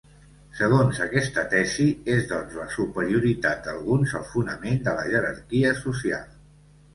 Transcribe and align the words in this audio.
Segons 0.59 1.01
aquesta 1.03 1.43
tesi, 1.51 1.85
és 2.13 2.25
doncs 2.31 2.55
la 2.61 2.65
superioritat 2.77 3.61
d'alguns 3.69 4.17
el 4.21 4.25
fonament 4.31 4.81
de 4.89 4.97
la 5.01 5.05
jerarquia 5.13 5.77
social. 5.85 6.27